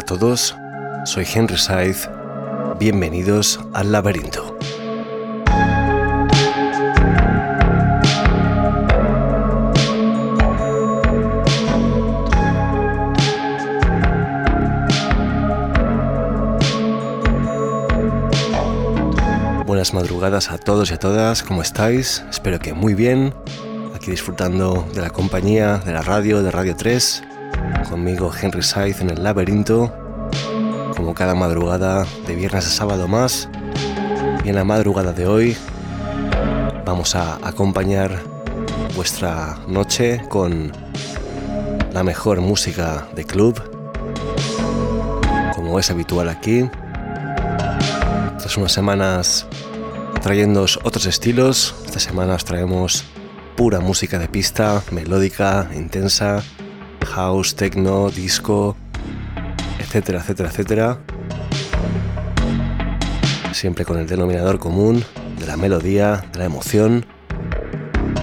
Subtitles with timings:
[0.00, 0.56] A todos,
[1.04, 2.08] soy Henry Saiz,
[2.78, 4.56] bienvenidos al laberinto.
[19.66, 22.24] Buenas madrugadas a todos y a todas, ¿cómo estáis?
[22.30, 23.34] Espero que muy bien,
[23.94, 27.24] aquí disfrutando de la compañía de la radio, de Radio 3
[27.90, 29.92] conmigo Henry Saiz en el laberinto,
[30.96, 33.48] como cada madrugada de viernes a sábado más.
[34.44, 35.56] Y en la madrugada de hoy
[36.86, 38.22] vamos a acompañar
[38.94, 40.72] vuestra noche con
[41.92, 43.60] la mejor música de club,
[45.56, 46.70] como es habitual aquí.
[48.38, 49.46] Tras unas semanas
[50.22, 53.04] trayéndoos otros estilos, esta semana os traemos
[53.56, 56.44] pura música de pista, melódica, intensa,
[57.10, 58.76] house, techno, disco,
[59.78, 60.98] etcétera, etcétera, etcétera.
[63.52, 65.04] Siempre con el denominador común
[65.38, 67.04] de la melodía, de la emoción,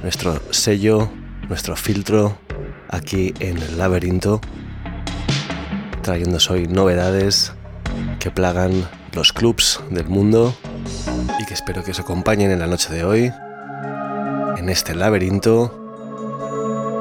[0.02, 1.10] nuestro sello,
[1.50, 2.38] nuestro filtro
[2.90, 4.40] aquí en el laberinto,
[6.02, 7.54] trayendo hoy novedades
[8.20, 10.56] que plagan los clubs del mundo
[11.40, 13.32] y que espero que os acompañen en la noche de hoy
[14.58, 15.84] en este laberinto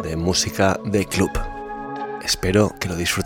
[0.03, 1.56] de música de club.
[2.27, 3.26] Espero que lo disfrutéis.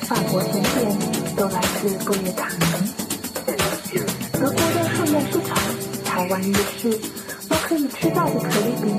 [0.00, 0.98] 法国甜点
[1.36, 2.62] 都来自布列塔尼，
[4.32, 5.56] 德国的圣诞市场、
[6.04, 6.90] 台湾夜市
[7.48, 8.98] 都可以吃到的可丽饼，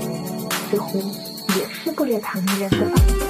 [0.71, 0.99] 似乎
[1.57, 3.24] 也是布列塔尼人的发明。